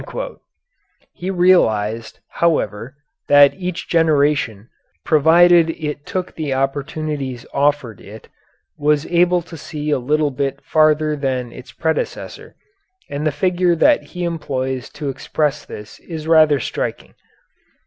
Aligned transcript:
He 1.13 1.29
realized, 1.29 2.21
however, 2.27 2.95
that 3.27 3.53
each 3.53 3.87
generation, 3.87 4.67
provided 5.05 5.69
it 5.69 6.07
took 6.07 6.33
the 6.33 6.55
opportunities 6.55 7.45
offered 7.53 8.01
it, 8.01 8.27
was 8.79 9.05
able 9.05 9.43
to 9.43 9.55
see 9.55 9.91
a 9.91 9.99
little 9.99 10.31
bit 10.31 10.59
farther 10.63 11.15
than 11.15 11.51
its 11.51 11.71
predecessor, 11.71 12.55
and 13.11 13.27
the 13.27 13.31
figure 13.31 13.75
that 13.75 14.01
he 14.01 14.23
employs 14.23 14.89
to 14.89 15.07
express 15.07 15.65
this 15.65 15.99
is 15.99 16.27
rather 16.27 16.59
striking. 16.59 17.13